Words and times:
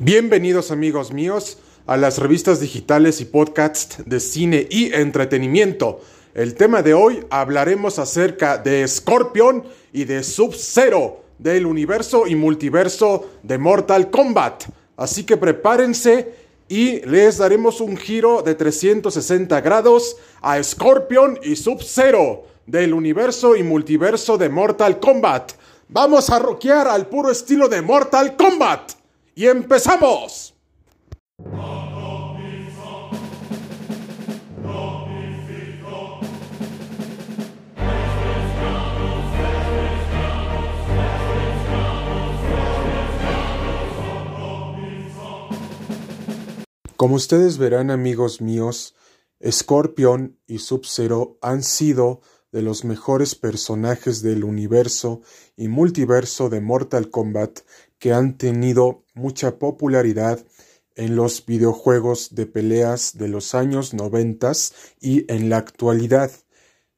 Bienvenidos 0.00 0.72
amigos 0.72 1.12
míos 1.12 1.58
a 1.86 1.96
las 1.96 2.18
revistas 2.18 2.58
digitales 2.58 3.20
y 3.20 3.26
podcasts 3.26 4.02
de 4.04 4.18
cine 4.18 4.66
y 4.68 4.92
entretenimiento. 4.92 6.00
El 6.34 6.56
tema 6.56 6.82
de 6.82 6.94
hoy 6.94 7.24
hablaremos 7.30 8.00
acerca 8.00 8.58
de 8.58 8.88
Scorpion 8.88 9.62
y 9.92 10.04
de 10.04 10.24
Sub-Zero 10.24 11.22
del 11.38 11.64
universo 11.64 12.26
y 12.26 12.34
multiverso 12.34 13.30
de 13.44 13.56
Mortal 13.56 14.10
Kombat. 14.10 14.64
Así 14.96 15.22
que 15.22 15.36
prepárense 15.36 16.34
y 16.68 17.00
les 17.06 17.38
daremos 17.38 17.80
un 17.80 17.96
giro 17.96 18.42
de 18.42 18.56
360 18.56 19.60
grados 19.60 20.16
a 20.42 20.60
Scorpion 20.60 21.38
y 21.40 21.54
Sub-Zero 21.54 22.46
del 22.66 22.94
universo 22.94 23.54
y 23.54 23.62
multiverso 23.62 24.38
de 24.38 24.48
Mortal 24.48 24.98
Kombat. 24.98 25.52
Vamos 25.88 26.30
a 26.30 26.40
rockear 26.40 26.88
al 26.88 27.06
puro 27.06 27.30
estilo 27.30 27.68
de 27.68 27.80
Mortal 27.80 28.34
Kombat. 28.34 29.03
Y 29.34 29.46
empezamos. 29.46 30.54
Como 46.96 47.16
ustedes 47.16 47.58
verán, 47.58 47.90
amigos 47.90 48.40
míos, 48.40 48.94
Scorpion 49.44 50.38
y 50.46 50.60
Sub-Zero 50.60 51.38
han 51.42 51.62
sido 51.62 52.22
de 52.54 52.62
los 52.62 52.84
mejores 52.84 53.34
personajes 53.34 54.22
del 54.22 54.44
universo 54.44 55.22
y 55.56 55.66
multiverso 55.66 56.48
de 56.48 56.60
Mortal 56.60 57.10
Kombat 57.10 57.60
que 57.98 58.12
han 58.12 58.36
tenido 58.36 59.04
mucha 59.14 59.58
popularidad 59.58 60.44
en 60.96 61.16
los 61.16 61.44
videojuegos 61.44 62.34
de 62.34 62.46
peleas 62.46 63.16
de 63.16 63.28
los 63.28 63.54
años 63.54 63.94
noventas 63.94 64.74
y 65.00 65.30
en 65.32 65.48
la 65.50 65.56
actualidad. 65.58 66.30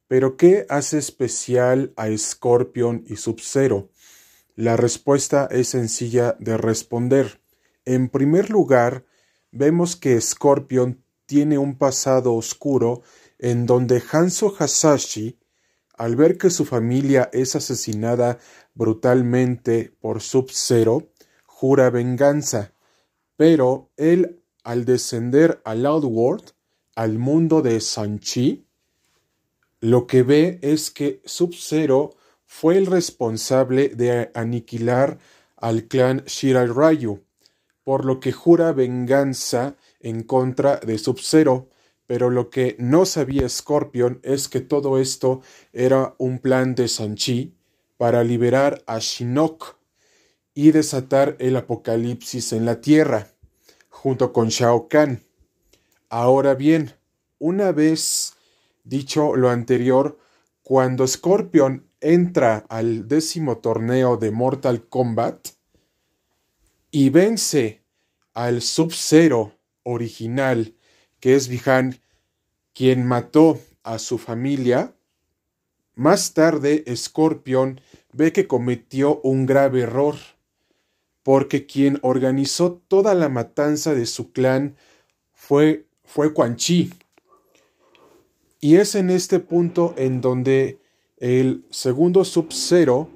Pero 0.08 0.36
¿qué 0.36 0.66
hace 0.68 0.98
especial 0.98 1.92
a 1.96 2.08
Scorpion 2.16 3.04
y 3.06 3.16
Sub-Zero? 3.16 3.90
La 4.54 4.76
respuesta 4.76 5.48
es 5.50 5.68
sencilla 5.68 6.36
de 6.38 6.56
responder. 6.56 7.40
En 7.84 8.08
primer 8.08 8.50
lugar, 8.50 9.04
vemos 9.50 9.96
que 9.96 10.20
Scorpion 10.20 11.02
tiene 11.26 11.58
un 11.58 11.76
pasado 11.76 12.34
oscuro 12.34 13.02
en 13.38 13.66
donde 13.66 14.02
Hanzo 14.10 14.54
Hasashi 14.58 15.38
al 15.96 16.16
ver 16.16 16.38
que 16.38 16.50
su 16.50 16.64
familia 16.64 17.30
es 17.32 17.56
asesinada 17.56 18.38
brutalmente 18.74 19.92
por 20.00 20.20
Sub-Zero, 20.20 21.08
jura 21.44 21.90
venganza, 21.90 22.72
pero 23.36 23.90
él, 23.96 24.42
al 24.64 24.84
descender 24.84 25.60
al 25.64 25.86
Outworld, 25.86 26.52
al 26.94 27.18
mundo 27.18 27.62
de 27.62 27.80
Sanchi, 27.80 28.66
lo 29.80 30.06
que 30.06 30.22
ve 30.22 30.58
es 30.62 30.90
que 30.90 31.22
Sub-Zero 31.24 32.14
fue 32.44 32.76
el 32.78 32.86
responsable 32.86 33.88
de 33.90 34.30
aniquilar 34.34 35.18
al 35.56 35.84
clan 35.84 36.24
Shirai 36.26 36.66
Ryu, 36.66 37.22
por 37.84 38.04
lo 38.04 38.20
que 38.20 38.32
jura 38.32 38.72
venganza 38.72 39.76
en 40.00 40.22
contra 40.22 40.76
de 40.76 40.98
Sub-Zero, 40.98 41.68
pero 42.06 42.30
lo 42.30 42.50
que 42.50 42.76
no 42.78 43.04
sabía 43.04 43.48
Scorpion 43.48 44.20
es 44.22 44.48
que 44.48 44.60
todo 44.60 44.98
esto 44.98 45.42
era 45.72 46.14
un 46.18 46.38
plan 46.38 46.74
de 46.74 46.88
Sanchi 46.88 47.54
para 47.96 48.22
liberar 48.22 48.82
a 48.86 48.98
Shinnok 48.98 49.76
y 50.54 50.70
desatar 50.70 51.36
el 51.38 51.56
apocalipsis 51.56 52.52
en 52.52 52.64
la 52.64 52.80
Tierra, 52.80 53.28
junto 53.88 54.32
con 54.32 54.48
Shao 54.48 54.88
Kahn. 54.88 55.22
Ahora 56.08 56.54
bien, 56.54 56.92
una 57.38 57.72
vez 57.72 58.34
dicho 58.84 59.36
lo 59.36 59.50
anterior, 59.50 60.18
cuando 60.62 61.06
Scorpion 61.06 61.86
entra 62.00 62.64
al 62.68 63.08
décimo 63.08 63.58
torneo 63.58 64.16
de 64.16 64.30
Mortal 64.30 64.88
Kombat 64.88 65.48
y 66.90 67.10
vence 67.10 67.82
al 68.32 68.62
Sub-Zero 68.62 69.52
original 69.82 70.75
que 71.26 71.34
es 71.34 71.48
Bihan 71.48 71.98
quien 72.72 73.04
mató 73.04 73.58
a 73.82 73.98
su 73.98 74.16
familia, 74.16 74.94
más 75.96 76.34
tarde 76.34 76.84
Scorpion 76.94 77.80
ve 78.12 78.32
que 78.32 78.46
cometió 78.46 79.20
un 79.22 79.44
grave 79.44 79.80
error, 79.80 80.14
porque 81.24 81.66
quien 81.66 81.98
organizó 82.02 82.80
toda 82.86 83.12
la 83.14 83.28
matanza 83.28 83.92
de 83.92 84.06
su 84.06 84.30
clan 84.30 84.76
fue, 85.32 85.86
fue 86.04 86.32
Quan 86.32 86.54
Chi. 86.54 86.92
Y 88.60 88.76
es 88.76 88.94
en 88.94 89.10
este 89.10 89.40
punto 89.40 89.94
en 89.98 90.20
donde 90.20 90.78
el 91.16 91.64
segundo 91.70 92.24
Sub-Zero, 92.24 93.08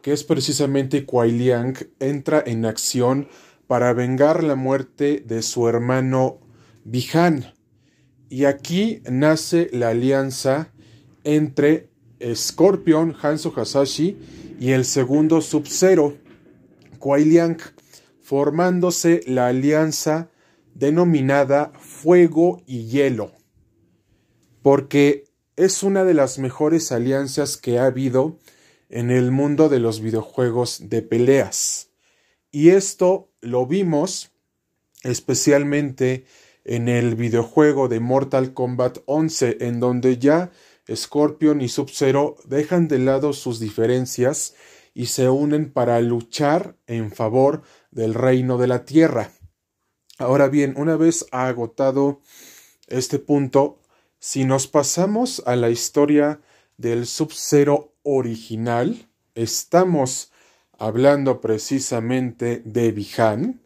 que 0.00 0.12
es 0.12 0.22
precisamente 0.22 1.04
Kuai 1.04 1.32
Liang, 1.32 1.74
entra 1.98 2.40
en 2.46 2.66
acción 2.66 3.26
para 3.66 3.92
vengar 3.94 4.44
la 4.44 4.54
muerte 4.54 5.24
de 5.26 5.42
su 5.42 5.66
hermano 5.66 6.38
Bihan. 6.84 7.54
Y 8.28 8.44
aquí 8.44 9.02
nace 9.10 9.68
la 9.72 9.90
alianza 9.90 10.72
entre 11.24 11.90
Scorpion, 12.34 13.14
Hanzo 13.20 13.52
Hasashi 13.54 14.16
y 14.58 14.70
el 14.70 14.84
segundo 14.84 15.40
Sub-Zero, 15.40 16.16
Kuai 16.98 17.38
formándose 18.22 19.22
la 19.26 19.48
alianza 19.48 20.30
denominada 20.74 21.72
Fuego 21.78 22.62
y 22.66 22.86
Hielo, 22.86 23.32
porque 24.62 25.24
es 25.56 25.82
una 25.82 26.04
de 26.04 26.14
las 26.14 26.38
mejores 26.38 26.92
alianzas 26.92 27.56
que 27.56 27.78
ha 27.78 27.86
habido 27.86 28.38
en 28.88 29.10
el 29.10 29.30
mundo 29.30 29.68
de 29.68 29.80
los 29.80 30.00
videojuegos 30.00 30.88
de 30.88 31.02
peleas. 31.02 31.90
Y 32.50 32.70
esto 32.70 33.30
lo 33.40 33.66
vimos 33.66 34.32
especialmente 35.02 36.24
en 36.64 36.88
el 36.88 37.14
videojuego 37.14 37.88
de 37.88 38.00
Mortal 38.00 38.54
Kombat 38.54 38.98
11, 39.06 39.58
en 39.60 39.80
donde 39.80 40.18
ya 40.18 40.50
Scorpion 40.92 41.60
y 41.60 41.68
Sub-Zero 41.68 42.36
dejan 42.44 42.88
de 42.88 42.98
lado 42.98 43.32
sus 43.32 43.60
diferencias 43.60 44.54
y 44.94 45.06
se 45.06 45.28
unen 45.28 45.72
para 45.72 46.00
luchar 46.00 46.76
en 46.86 47.12
favor 47.12 47.62
del 47.90 48.14
reino 48.14 48.58
de 48.58 48.66
la 48.66 48.84
Tierra. 48.84 49.32
Ahora 50.18 50.48
bien, 50.48 50.74
una 50.76 50.96
vez 50.96 51.26
agotado 51.32 52.20
este 52.86 53.18
punto, 53.18 53.80
si 54.18 54.44
nos 54.44 54.66
pasamos 54.66 55.42
a 55.46 55.56
la 55.56 55.70
historia 55.70 56.40
del 56.76 57.06
Sub-Zero 57.06 57.94
original, 58.02 59.08
estamos 59.34 60.30
hablando 60.78 61.40
precisamente 61.40 62.62
de 62.64 62.92
Bihan, 62.92 63.61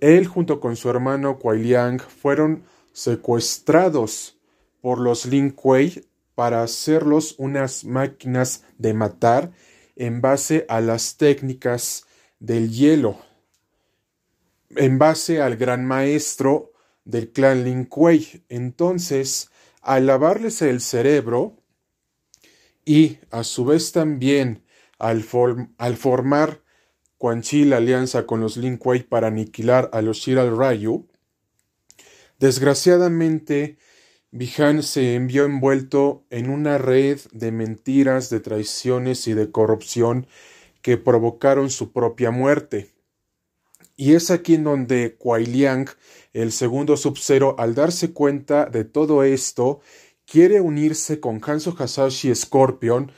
él 0.00 0.26
junto 0.26 0.60
con 0.60 0.76
su 0.76 0.90
hermano 0.90 1.38
Kuai 1.38 1.62
Liang 1.62 2.00
fueron 2.00 2.64
secuestrados 2.92 4.38
por 4.80 5.00
los 5.00 5.26
Lin 5.26 5.50
Kuei 5.50 6.06
para 6.34 6.62
hacerlos 6.62 7.34
unas 7.38 7.84
máquinas 7.84 8.64
de 8.78 8.94
matar 8.94 9.52
en 9.96 10.20
base 10.20 10.66
a 10.68 10.80
las 10.80 11.16
técnicas 11.16 12.06
del 12.38 12.70
hielo, 12.70 13.18
en 14.70 14.98
base 14.98 15.40
al 15.40 15.56
gran 15.56 15.84
maestro 15.86 16.72
del 17.04 17.32
clan 17.32 17.64
Lin 17.64 17.84
Kuei. 17.84 18.44
Entonces, 18.48 19.50
al 19.80 20.06
lavarles 20.06 20.60
el 20.62 20.80
cerebro 20.80 21.56
y 22.84 23.18
a 23.30 23.44
su 23.44 23.64
vez 23.64 23.92
también 23.92 24.64
al, 24.98 25.24
al 25.78 25.96
formar 25.96 26.62
Quan 27.18 27.40
Chi 27.40 27.64
la 27.64 27.78
alianza 27.78 28.26
con 28.26 28.40
los 28.40 28.56
Lin 28.56 28.76
Kuei 28.76 29.02
para 29.02 29.28
aniquilar 29.28 29.88
a 29.92 30.02
los 30.02 30.18
Shiral 30.18 30.56
Ryu, 30.56 31.06
desgraciadamente 32.38 33.78
Bihan 34.30 34.82
se 34.82 35.14
envió 35.14 35.46
envuelto 35.46 36.26
en 36.28 36.50
una 36.50 36.76
red 36.76 37.18
de 37.32 37.52
mentiras, 37.52 38.28
de 38.28 38.40
traiciones 38.40 39.26
y 39.28 39.32
de 39.32 39.50
corrupción 39.50 40.26
que 40.82 40.98
provocaron 40.98 41.70
su 41.70 41.92
propia 41.92 42.30
muerte. 42.30 42.92
Y 43.96 44.12
es 44.12 44.30
aquí 44.30 44.54
en 44.54 44.64
donde 44.64 45.16
Kuai 45.16 45.46
Liang, 45.46 45.88
el 46.34 46.52
segundo 46.52 46.98
Sub-Zero, 46.98 47.56
al 47.58 47.74
darse 47.74 48.12
cuenta 48.12 48.66
de 48.66 48.84
todo 48.84 49.24
esto, 49.24 49.80
quiere 50.26 50.60
unirse 50.60 51.18
con 51.18 51.40
Hanzo 51.42 51.74
Hasashi 51.78 52.34
Scorpion 52.34 53.10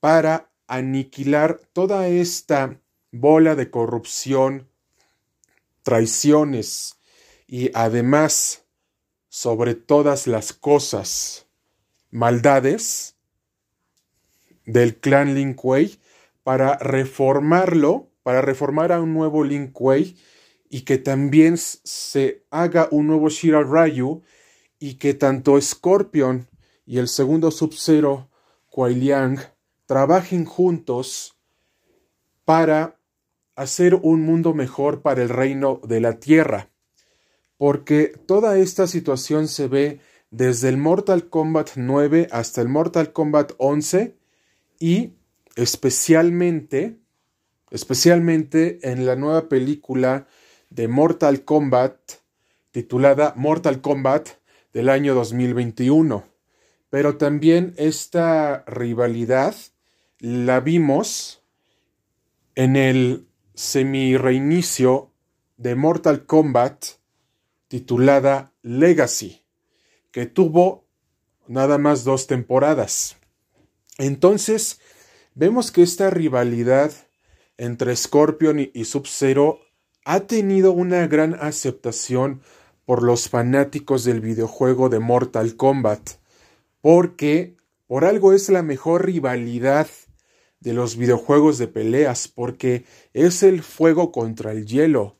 para 0.00 0.50
aniquilar 0.66 1.60
toda 1.74 2.08
esta 2.08 2.80
bola 3.14 3.54
de 3.54 3.70
corrupción, 3.70 4.68
traiciones 5.82 6.98
y 7.46 7.70
además, 7.74 8.64
sobre 9.28 9.74
todas 9.74 10.26
las 10.26 10.52
cosas, 10.52 11.46
maldades 12.10 13.16
del 14.64 14.96
clan 14.96 15.34
Lin 15.34 15.54
Kuei 15.54 15.98
para 16.42 16.76
reformarlo, 16.78 18.10
para 18.22 18.40
reformar 18.40 18.92
a 18.92 19.00
un 19.00 19.14
nuevo 19.14 19.44
Lin 19.44 19.68
Kuei 19.68 20.16
y 20.68 20.82
que 20.82 20.98
también 20.98 21.56
se 21.56 22.44
haga 22.50 22.88
un 22.90 23.06
nuevo 23.06 23.28
Shira 23.28 23.62
Ryu 23.62 24.22
y 24.80 24.94
que 24.94 25.14
tanto 25.14 25.60
Scorpion 25.60 26.48
y 26.84 26.98
el 26.98 27.08
segundo 27.08 27.50
Sub-Zero, 27.50 28.28
Kuai 28.70 28.94
Liang, 28.94 29.38
trabajen 29.86 30.44
juntos 30.44 31.36
para 32.44 32.98
hacer 33.56 33.94
un 33.94 34.22
mundo 34.22 34.54
mejor 34.54 35.02
para 35.02 35.22
el 35.22 35.28
reino 35.28 35.80
de 35.84 36.00
la 36.00 36.18
Tierra. 36.20 36.70
Porque 37.56 38.12
toda 38.26 38.58
esta 38.58 38.86
situación 38.86 39.48
se 39.48 39.68
ve 39.68 40.00
desde 40.30 40.68
el 40.68 40.76
Mortal 40.76 41.28
Kombat 41.28 41.70
9 41.76 42.28
hasta 42.30 42.60
el 42.60 42.68
Mortal 42.68 43.12
Kombat 43.12 43.52
11 43.58 44.16
y 44.80 45.12
especialmente 45.54 46.98
especialmente 47.74 48.78
en 48.88 49.04
la 49.04 49.16
nueva 49.16 49.48
película 49.48 50.28
de 50.70 50.86
Mortal 50.86 51.44
Kombat 51.44 51.98
titulada 52.70 53.34
Mortal 53.36 53.80
Kombat 53.80 54.28
del 54.72 54.88
año 54.88 55.14
2021. 55.14 56.24
Pero 56.88 57.16
también 57.16 57.74
esta 57.76 58.64
rivalidad 58.68 59.56
la 60.20 60.60
vimos 60.60 61.42
en 62.54 62.76
el 62.76 63.26
semi-reinicio 63.54 65.12
de 65.56 65.74
Mortal 65.74 66.26
Kombat 66.26 66.84
titulada 67.68 68.52
Legacy, 68.62 69.44
que 70.10 70.26
tuvo 70.26 70.86
nada 71.46 71.78
más 71.78 72.04
dos 72.04 72.26
temporadas. 72.26 73.16
Entonces, 73.98 74.80
vemos 75.34 75.70
que 75.70 75.82
esta 75.82 76.10
rivalidad 76.10 76.92
entre 77.56 77.94
Scorpion 77.96 78.70
y 78.72 78.84
Sub-Zero 78.84 79.60
ha 80.04 80.20
tenido 80.20 80.72
una 80.72 81.06
gran 81.06 81.34
aceptación 81.34 82.42
por 82.84 83.02
los 83.02 83.28
fanáticos 83.28 84.04
del 84.04 84.20
videojuego 84.20 84.88
de 84.88 84.98
Mortal 84.98 85.56
Kombat, 85.56 86.18
porque 86.80 87.56
por 87.86 88.04
algo 88.04 88.32
es 88.32 88.48
la 88.50 88.62
mejor 88.62 89.06
rivalidad 89.06 89.86
de 90.64 90.72
los 90.72 90.96
videojuegos 90.96 91.58
de 91.58 91.68
peleas, 91.68 92.26
porque 92.26 92.84
es 93.12 93.42
el 93.42 93.62
fuego 93.62 94.10
contra 94.10 94.50
el 94.50 94.66
hielo, 94.66 95.18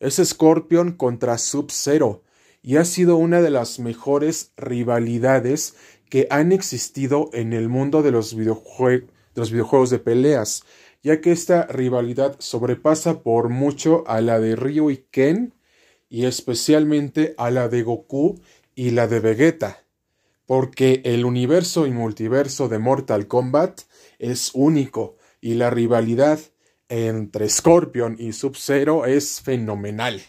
es 0.00 0.16
Scorpion 0.16 0.92
contra 0.92 1.36
Sub-Zero, 1.36 2.22
y 2.62 2.76
ha 2.76 2.84
sido 2.84 3.16
una 3.16 3.42
de 3.42 3.50
las 3.50 3.78
mejores 3.78 4.52
rivalidades 4.56 5.76
que 6.08 6.26
han 6.30 6.52
existido 6.52 7.28
en 7.34 7.52
el 7.52 7.68
mundo 7.68 8.02
de 8.02 8.10
los, 8.10 8.34
de 8.34 9.06
los 9.34 9.50
videojuegos 9.52 9.90
de 9.90 9.98
peleas, 9.98 10.64
ya 11.02 11.20
que 11.20 11.32
esta 11.32 11.66
rivalidad 11.66 12.36
sobrepasa 12.38 13.22
por 13.22 13.50
mucho 13.50 14.04
a 14.06 14.22
la 14.22 14.40
de 14.40 14.56
Ryu 14.56 14.90
y 14.90 15.04
Ken 15.10 15.54
y 16.08 16.24
especialmente 16.24 17.34
a 17.36 17.50
la 17.50 17.68
de 17.68 17.82
Goku 17.82 18.40
y 18.74 18.90
la 18.90 19.06
de 19.06 19.20
Vegeta, 19.20 19.84
porque 20.46 21.02
el 21.04 21.26
universo 21.26 21.86
y 21.86 21.90
multiverso 21.90 22.68
de 22.68 22.78
Mortal 22.78 23.28
Kombat 23.28 23.82
es 24.18 24.50
único 24.54 25.16
y 25.40 25.54
la 25.54 25.70
rivalidad 25.70 26.40
entre 26.88 27.48
Scorpion 27.48 28.16
y 28.18 28.32
Sub-Zero 28.32 29.06
es 29.06 29.40
fenomenal. 29.40 30.22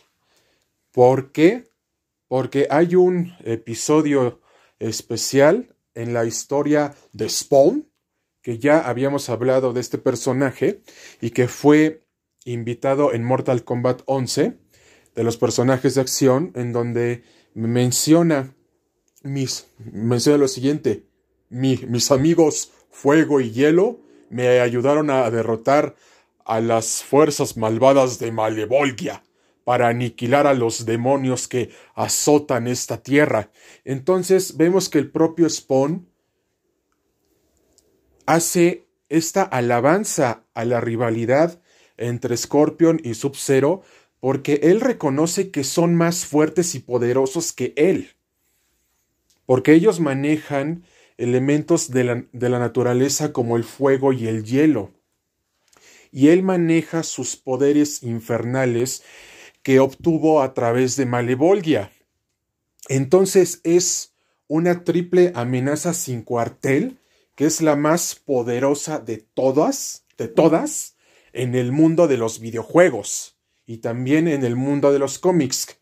¿Por 0.91 1.31
qué? 1.31 1.71
Porque 2.27 2.67
hay 2.69 2.95
un 2.95 3.33
episodio 3.43 4.41
especial 4.77 5.75
en 5.95 6.13
la 6.13 6.25
historia 6.25 6.95
de 7.13 7.29
Spawn, 7.29 7.89
que 8.41 8.59
ya 8.59 8.79
habíamos 8.87 9.29
hablado 9.29 9.73
de 9.73 9.81
este 9.81 9.97
personaje 9.97 10.81
y 11.21 11.31
que 11.31 11.47
fue 11.47 12.05
invitado 12.45 13.13
en 13.13 13.23
Mortal 13.23 13.63
Kombat 13.63 14.01
11, 14.05 14.57
de 15.15 15.23
los 15.23 15.37
personajes 15.37 15.95
de 15.95 16.01
acción 16.01 16.51
en 16.55 16.71
donde 16.71 17.23
menciona 17.53 18.55
mis 19.21 19.67
menciona 19.79 20.37
lo 20.37 20.47
siguiente 20.47 21.09
mis 21.49 22.11
amigos 22.11 22.71
fuego 22.89 23.41
y 23.41 23.51
hielo 23.51 23.99
me 24.29 24.59
ayudaron 24.59 25.09
a 25.09 25.29
derrotar 25.29 25.95
a 26.45 26.61
las 26.61 27.03
fuerzas 27.03 27.57
malvadas 27.57 28.19
de 28.19 28.31
Malevolgia 28.31 29.23
para 29.63 29.87
aniquilar 29.87 30.47
a 30.47 30.53
los 30.53 30.85
demonios 30.85 31.47
que 31.47 31.69
azotan 31.93 32.67
esta 32.67 33.03
tierra. 33.03 33.51
Entonces 33.85 34.57
vemos 34.57 34.89
que 34.89 34.97
el 34.97 35.11
propio 35.11 35.49
Spawn 35.49 36.07
hace 38.25 38.87
esta 39.09 39.43
alabanza 39.43 40.43
a 40.53 40.65
la 40.65 40.81
rivalidad 40.81 41.61
entre 41.97 42.37
Scorpion 42.37 42.99
y 43.03 43.13
Sub-Zero 43.13 43.81
porque 44.19 44.59
él 44.63 44.81
reconoce 44.81 45.51
que 45.51 45.63
son 45.63 45.95
más 45.95 46.25
fuertes 46.25 46.75
y 46.75 46.79
poderosos 46.79 47.53
que 47.53 47.73
él, 47.75 48.15
porque 49.45 49.73
ellos 49.73 49.99
manejan 49.99 50.83
elementos 51.19 51.91
de 51.91 52.03
la, 52.05 52.25
de 52.31 52.49
la, 52.49 52.59
naturaleza 52.59 53.33
como 53.33 53.57
el 53.57 53.63
fuego 53.63 54.13
y 54.13 54.27
el 54.27 54.43
hielo, 54.43 54.93
y 56.11 56.29
él 56.29 56.41
maneja 56.41 57.03
sus 57.03 57.35
poderes 57.35 58.01
infernales 58.01 59.03
que 59.61 59.79
obtuvo 59.79 60.41
a 60.41 60.53
través 60.53 60.95
de 60.95 61.05
Malevolgia. 61.05 61.91
Entonces 62.87 63.61
es 63.63 64.13
una 64.47 64.83
triple 64.83 65.31
amenaza 65.35 65.93
sin 65.93 66.23
cuartel, 66.23 66.97
que 67.35 67.45
es 67.45 67.61
la 67.61 67.75
más 67.75 68.15
poderosa 68.15 68.99
de 68.99 69.17
todas, 69.17 70.05
de 70.17 70.27
todas, 70.27 70.95
en 71.33 71.53
el 71.53 71.71
mundo 71.71 72.07
de 72.07 72.17
los 72.17 72.39
videojuegos 72.39 73.37
y 73.65 73.77
también 73.77 74.27
en 74.27 74.43
el 74.43 74.55
mundo 74.55 74.91
de 74.91 74.99
los 74.99 75.19
cómics. 75.19 75.79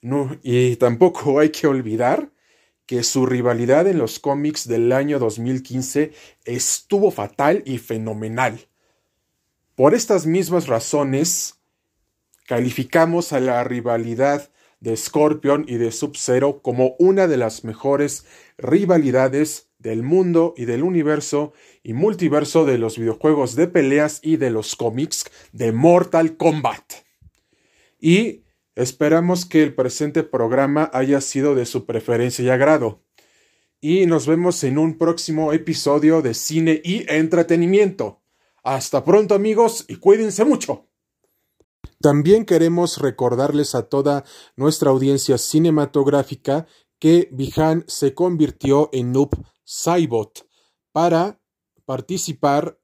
No, 0.00 0.38
y 0.42 0.76
tampoco 0.76 1.38
hay 1.38 1.50
que 1.50 1.66
olvidar 1.66 2.30
que 2.88 3.02
su 3.02 3.26
rivalidad 3.26 3.86
en 3.86 3.98
los 3.98 4.18
cómics 4.18 4.66
del 4.66 4.92
año 4.92 5.18
2015 5.18 6.12
estuvo 6.46 7.10
fatal 7.10 7.62
y 7.66 7.76
fenomenal. 7.76 8.66
Por 9.74 9.94
estas 9.94 10.24
mismas 10.24 10.68
razones, 10.68 11.60
calificamos 12.46 13.34
a 13.34 13.40
la 13.40 13.62
rivalidad 13.62 14.50
de 14.80 14.96
Scorpion 14.96 15.66
y 15.68 15.74
de 15.74 15.92
Sub-Zero 15.92 16.62
como 16.62 16.96
una 16.98 17.26
de 17.26 17.36
las 17.36 17.62
mejores 17.62 18.24
rivalidades 18.56 19.68
del 19.78 20.02
mundo 20.02 20.54
y 20.56 20.64
del 20.64 20.82
universo 20.82 21.52
y 21.82 21.92
multiverso 21.92 22.64
de 22.64 22.78
los 22.78 22.96
videojuegos 22.96 23.54
de 23.54 23.68
peleas 23.68 24.18
y 24.22 24.38
de 24.38 24.48
los 24.48 24.76
cómics 24.76 25.26
de 25.52 25.72
Mortal 25.72 26.38
Kombat 26.38 26.94
y 28.00 28.44
esperamos 28.78 29.44
que 29.44 29.64
el 29.64 29.74
presente 29.74 30.22
programa 30.22 30.88
haya 30.92 31.20
sido 31.20 31.56
de 31.56 31.66
su 31.66 31.84
preferencia 31.84 32.44
y 32.44 32.48
agrado. 32.48 33.02
Y 33.80 34.06
nos 34.06 34.26
vemos 34.28 34.62
en 34.62 34.78
un 34.78 34.96
próximo 34.96 35.52
episodio 35.52 36.22
de 36.22 36.32
cine 36.32 36.80
y 36.84 37.04
entretenimiento. 37.12 38.22
Hasta 38.62 39.04
pronto 39.04 39.34
amigos 39.34 39.84
y 39.88 39.96
cuídense 39.96 40.44
mucho. 40.44 40.86
También 42.00 42.44
queremos 42.44 42.98
recordarles 42.98 43.74
a 43.74 43.88
toda 43.88 44.24
nuestra 44.54 44.90
audiencia 44.90 45.38
cinematográfica 45.38 46.68
que 47.00 47.28
Bihan 47.32 47.84
se 47.88 48.14
convirtió 48.14 48.90
en 48.92 49.10
Noob 49.10 49.30
Saibot 49.64 50.46
para 50.92 51.40
participar 51.84 52.78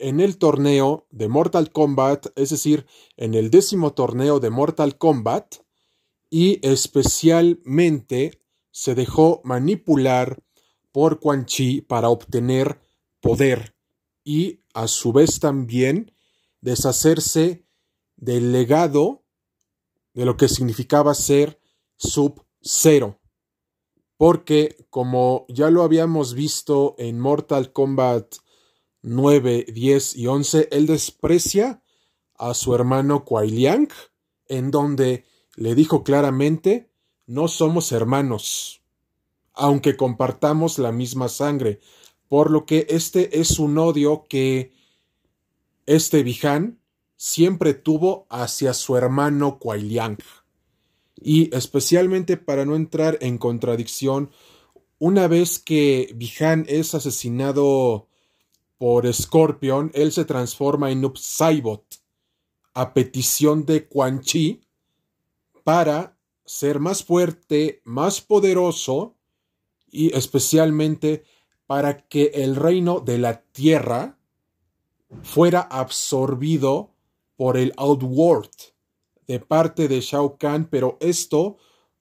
en 0.00 0.20
el 0.20 0.38
torneo 0.38 1.06
de 1.10 1.28
Mortal 1.28 1.70
Kombat, 1.72 2.26
es 2.36 2.50
decir, 2.50 2.86
en 3.16 3.34
el 3.34 3.50
décimo 3.50 3.92
torneo 3.92 4.40
de 4.40 4.50
Mortal 4.50 4.98
Kombat, 4.98 5.56
y 6.30 6.64
especialmente 6.66 8.40
se 8.70 8.94
dejó 8.94 9.40
manipular 9.44 10.42
por 10.92 11.20
Quan 11.20 11.46
Chi 11.46 11.80
para 11.80 12.08
obtener 12.08 12.80
poder 13.20 13.74
y 14.24 14.60
a 14.74 14.88
su 14.88 15.12
vez 15.12 15.40
también 15.40 16.12
deshacerse 16.60 17.66
del 18.16 18.52
legado 18.52 19.24
de 20.14 20.24
lo 20.24 20.36
que 20.36 20.48
significaba 20.48 21.14
ser 21.14 21.60
Sub-Zero. 21.96 23.18
Porque, 24.16 24.86
como 24.90 25.46
ya 25.48 25.70
lo 25.70 25.82
habíamos 25.82 26.34
visto 26.34 26.94
en 26.98 27.18
Mortal 27.18 27.72
Kombat 27.72 28.36
9, 29.02 29.66
10 29.72 30.16
y 30.16 30.26
11, 30.26 30.68
él 30.70 30.86
desprecia 30.86 31.82
a 32.36 32.54
su 32.54 32.74
hermano 32.74 33.24
Kuai 33.24 33.50
Liang, 33.50 33.88
en 34.48 34.70
donde 34.70 35.24
le 35.56 35.74
dijo 35.74 36.02
claramente, 36.02 36.90
no 37.26 37.48
somos 37.48 37.92
hermanos, 37.92 38.82
aunque 39.52 39.96
compartamos 39.96 40.78
la 40.78 40.92
misma 40.92 41.28
sangre, 41.28 41.80
por 42.28 42.50
lo 42.50 42.66
que 42.66 42.86
este 42.90 43.40
es 43.40 43.58
un 43.58 43.78
odio 43.78 44.26
que 44.28 44.72
este 45.86 46.22
Bihan 46.22 46.80
siempre 47.16 47.74
tuvo 47.74 48.26
hacia 48.30 48.72
su 48.74 48.96
hermano 48.96 49.58
Kuai 49.58 49.82
Liang. 49.82 50.18
Y 51.20 51.54
especialmente 51.54 52.36
para 52.36 52.64
no 52.64 52.76
entrar 52.76 53.18
en 53.20 53.36
contradicción, 53.36 54.30
una 54.98 55.28
vez 55.28 55.58
que 55.58 56.12
Bihan 56.14 56.64
es 56.68 56.94
asesinado 56.94 58.09
por 58.80 59.12
Scorpion, 59.12 59.90
él 59.92 60.10
se 60.10 60.24
transforma 60.24 60.90
en 60.90 61.02
Noob 61.02 61.18
Saibot 61.18 61.84
a 62.72 62.94
petición 62.94 63.66
de 63.66 63.86
Quan 63.86 64.22
Chi 64.22 64.62
para 65.64 66.16
ser 66.46 66.80
más 66.80 67.04
fuerte, 67.04 67.82
más 67.84 68.22
poderoso 68.22 69.16
y 69.90 70.16
especialmente 70.16 71.24
para 71.66 72.08
que 72.08 72.30
el 72.32 72.56
reino 72.56 73.00
de 73.00 73.18
la 73.18 73.42
tierra 73.42 74.16
fuera 75.24 75.60
absorbido 75.60 76.94
por 77.36 77.58
el 77.58 77.74
Outworld 77.76 78.48
de 79.26 79.40
parte 79.40 79.88
de 79.88 80.00
Shao 80.00 80.38
Kahn, 80.38 80.68
pero 80.70 80.96
esto 81.00 81.58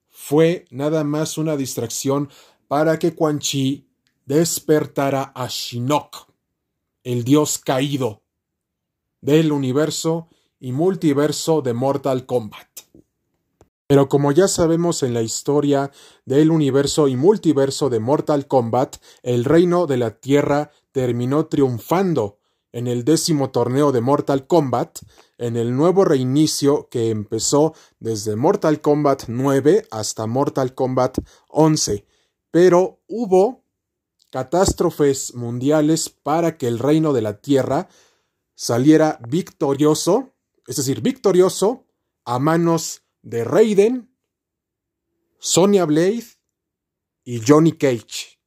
fue 0.08 0.64
nada 0.70 1.04
más 1.04 1.38
una 1.38 1.58
distracción 1.58 2.30
para 2.70 2.98
que 2.98 3.14
Quan 3.14 3.40
Chi 3.40 3.86
despertara 4.26 5.34
a 5.36 5.48
Shinnok, 5.48 6.29
el 7.04 7.24
dios 7.24 7.58
caído 7.58 8.24
del 9.22 9.52
universo 9.52 10.28
y 10.60 10.72
multiverso 10.72 11.62
de 11.62 11.74
Mortal 11.74 12.26
Kombat. 12.26 12.68
Pero 13.88 14.08
como 14.08 14.32
ya 14.32 14.48
sabemos 14.48 15.02
en 15.02 15.16
la 15.16 15.24
historia 15.24 15.92
del 16.24 16.52
universo 16.52 17.08
y 17.08 17.16
multiverso 17.16 17.90
de 17.90 18.00
Mortal 18.00 18.46
Kombat, 18.46 18.98
el 19.24 19.46
reino 19.46 19.88
de 19.88 19.98
la 19.98 20.12
Tierra 20.12 20.70
terminó 20.92 21.48
triunfando 21.48 22.38
en 22.72 22.88
el 22.88 23.04
décimo 23.04 23.50
torneo 23.50 23.92
de 23.92 24.02
Mortal 24.02 24.46
Kombat, 24.46 25.00
en 25.40 25.58
el 25.58 25.76
nuevo 25.76 26.06
reinicio 26.06 26.88
que 26.92 27.10
empezó 27.10 27.74
desde 28.00 28.36
Mortal 28.36 28.80
Kombat 28.80 29.24
9 29.28 29.88
hasta 29.90 30.28
Mortal 30.28 30.76
Kombat 30.76 31.18
11. 31.48 32.06
Pero 32.52 33.00
hubo 33.08 33.64
catástrofes 34.30 35.34
mundiales 35.36 36.10
para 36.10 36.58
que 36.58 36.68
el 36.68 36.80
reino 36.80 37.14
de 37.14 37.22
la 37.22 37.42
Tierra 37.42 37.90
saliera 38.56 39.20
victorioso, 39.28 40.34
es 40.68 40.76
decir, 40.76 41.02
victorioso 41.02 41.86
a 42.26 42.40
manos 42.40 43.04
de 43.22 43.44
Raiden, 43.44 44.14
Sonya 45.40 45.86
Blade 45.86 46.26
y 47.24 47.42
Johnny 47.46 47.72
Cage. 47.74 48.40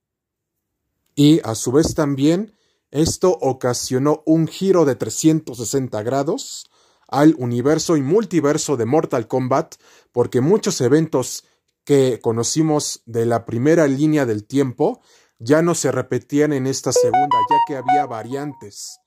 Y 1.14 1.40
a 1.44 1.54
su 1.54 1.72
vez 1.72 1.94
también 1.94 2.54
esto 2.90 3.36
ocasionó 3.40 4.22
un 4.26 4.46
giro 4.46 4.84
de 4.84 4.96
360 4.96 6.02
grados 6.02 6.70
al 7.08 7.34
universo 7.38 7.96
y 7.96 8.02
multiverso 8.02 8.76
de 8.76 8.86
Mortal 8.86 9.28
Kombat, 9.28 9.76
porque 10.12 10.40
muchos 10.40 10.80
eventos 10.80 11.44
que 11.84 12.20
conocimos 12.20 13.02
de 13.06 13.26
la 13.26 13.44
primera 13.44 13.86
línea 13.86 14.24
del 14.26 14.44
tiempo 14.46 15.00
ya 15.42 15.62
no 15.62 15.74
se 15.74 15.90
repetían 15.90 16.52
en 16.52 16.66
esta 16.66 16.92
segunda, 16.92 17.36
ya 17.50 17.56
que 17.66 17.76
había 17.76 18.06
variantes. 18.06 18.98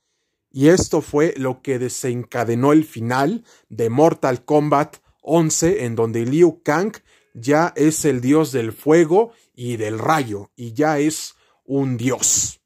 Y 0.52 0.70
esto 0.70 1.02
fue 1.02 1.34
lo 1.38 1.62
que 1.62 1.80
desencadenó 1.80 2.72
el 2.72 2.86
final 2.86 3.44
de 3.70 3.90
Mortal 3.90 4.46
Kombat 4.46 4.98
11 5.22 5.86
en 5.86 5.96
donde 5.96 6.26
Liu 6.26 6.62
Kang 6.64 6.94
ya 7.34 7.74
es 7.76 8.06
el 8.06 8.22
dios 8.22 8.52
del 8.52 8.72
fuego 8.72 9.32
y 9.54 9.78
del 9.78 10.00
rayo 10.00 10.52
y 10.56 10.74
ya 10.74 11.00
es 11.00 11.36
un 11.66 11.98
dios. 11.98 12.62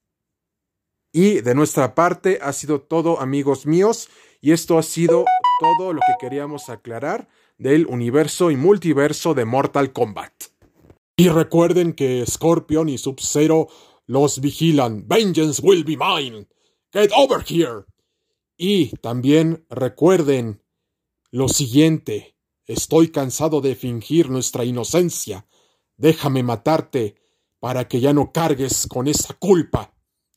Y 1.12 1.42
de 1.42 1.56
nuestra 1.56 1.96
parte 1.96 2.40
ha 2.42 2.54
sido 2.54 2.82
todo 2.82 3.20
amigos 3.20 3.66
míos 3.66 4.10
y 4.42 4.52
esto 4.52 4.78
ha 4.78 4.84
sido 4.84 5.26
todo 5.60 5.94
lo 5.94 6.02
que 6.02 6.14
queríamos 6.20 6.70
aclarar 6.70 7.28
del 7.58 7.88
universo 7.88 8.52
y 8.52 8.56
multiverso 8.56 9.34
de 9.34 9.46
Mortal 9.46 9.92
Kombat. 9.92 10.49
Y 11.20 11.28
recuerden 11.28 11.92
que 11.92 12.26
Scorpion 12.26 12.88
y 12.88 12.98
Sub-Zero 12.98 13.68
los 14.06 14.40
vigilan. 14.40 15.06
Vengeance 15.06 15.62
will 15.62 15.84
be 15.84 15.98
mine. 15.98 16.48
Get 16.94 17.12
over 17.14 17.44
here. 17.46 17.84
Y 18.56 18.92
también 19.02 19.66
recuerden 19.70 20.64
lo 21.30 21.50
siguiente. 21.50 22.38
Estoy 22.66 23.10
cansado 23.10 23.60
de 23.60 23.76
fingir 23.76 24.30
nuestra 24.30 24.64
inocencia. 24.64 25.46
Déjame 25.98 26.42
matarte 26.42 27.16
para 27.60 27.90
que 27.90 28.00
ya 28.00 28.14
no 28.14 28.32
cargues 28.32 28.88
con 28.88 29.10
esa 29.10 29.34
culpa. 29.34 29.94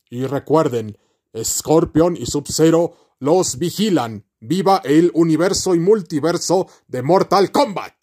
Y 0.09 0.25
recuerden, 0.25 0.97
Scorpion 1.41 2.17
y 2.17 2.25
Sub-Zero 2.25 3.15
los 3.19 3.57
vigilan. 3.57 4.25
¡Viva 4.41 4.81
el 4.83 5.11
universo 5.13 5.75
y 5.75 5.79
multiverso 5.79 6.67
de 6.87 7.03
Mortal 7.03 7.53
Kombat! 7.53 7.93